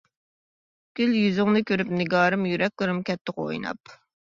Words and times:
گۈل 0.99 1.13
يۈزۈڭنى 1.17 1.61
كۆرۈپ 1.73 1.93
نىگارىم، 2.01 2.49
يۈرەكلىرىم 2.55 3.05
كەتتىغۇ 3.13 3.49
ئويناپ. 3.49 3.97